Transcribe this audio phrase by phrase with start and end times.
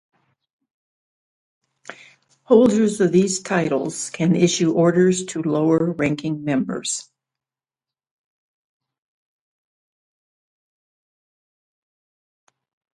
[2.45, 7.07] Holders of these titles can issue orders to lower ranking members.